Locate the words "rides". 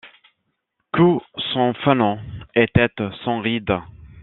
3.39-3.77